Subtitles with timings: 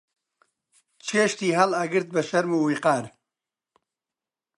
[1.07, 3.05] چێشتی هەڵئەگرت بە شەرم و ویقار